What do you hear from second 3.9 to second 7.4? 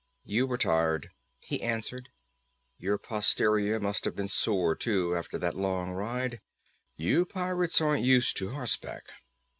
have been sore, too, after that long ride. You